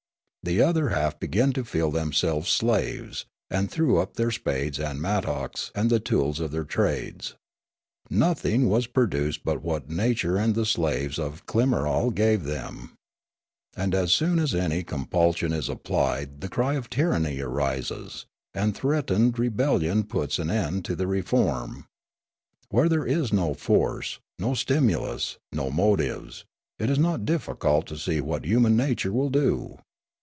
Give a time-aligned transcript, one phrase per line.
[0.43, 5.69] The other half began to feel themselves slaves, and threw up their spades and mattocks
[5.75, 7.35] and the tools of their trades.
[8.09, 12.95] Nothing was produced but what nature and the slaves of Klimarol gave them.
[13.77, 18.25] And as soon as any compulsion is applied the cry of tyranny arises,
[18.55, 21.85] and threatened rebellion puts an end to the reform.
[22.69, 26.45] Where there is no force, no stimulus, no mo tives,
[26.79, 29.77] it is not difficult to see what human nature will do.